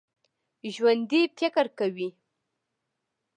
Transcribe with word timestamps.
ژوندي 0.73 1.21
فکر 1.37 1.65
کوي 1.77 2.09